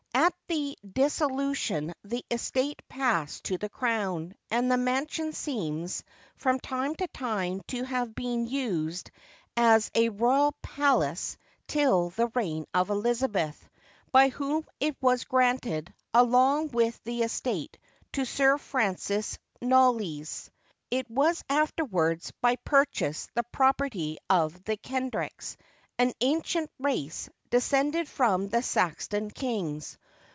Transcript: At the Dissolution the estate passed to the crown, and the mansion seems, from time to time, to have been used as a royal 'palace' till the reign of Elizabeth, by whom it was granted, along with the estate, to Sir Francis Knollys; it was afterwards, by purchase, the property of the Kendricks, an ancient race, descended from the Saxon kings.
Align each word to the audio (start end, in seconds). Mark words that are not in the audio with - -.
At 0.13 0.33
the 0.47 0.77
Dissolution 0.93 1.93
the 2.03 2.25
estate 2.29 2.81
passed 2.89 3.45
to 3.45 3.57
the 3.57 3.69
crown, 3.69 4.35
and 4.51 4.69
the 4.69 4.75
mansion 4.77 5.31
seems, 5.31 6.03
from 6.35 6.59
time 6.59 6.93
to 6.95 7.07
time, 7.07 7.61
to 7.69 7.83
have 7.83 8.13
been 8.13 8.45
used 8.45 9.09
as 9.55 9.89
a 9.95 10.09
royal 10.09 10.53
'palace' 10.61 11.37
till 11.67 12.09
the 12.11 12.27
reign 12.35 12.65
of 12.73 12.89
Elizabeth, 12.89 13.65
by 14.11 14.27
whom 14.27 14.65
it 14.81 14.97
was 15.01 15.23
granted, 15.23 15.93
along 16.13 16.67
with 16.71 17.01
the 17.05 17.23
estate, 17.23 17.77
to 18.11 18.25
Sir 18.25 18.57
Francis 18.57 19.39
Knollys; 19.61 20.51
it 20.91 21.09
was 21.09 21.43
afterwards, 21.49 22.31
by 22.41 22.57
purchase, 22.57 23.29
the 23.35 23.43
property 23.53 24.17
of 24.29 24.61
the 24.65 24.75
Kendricks, 24.75 25.55
an 25.97 26.11
ancient 26.19 26.69
race, 26.77 27.29
descended 27.49 28.07
from 28.09 28.49
the 28.49 28.61
Saxon 28.61 29.31
kings. 29.31 29.97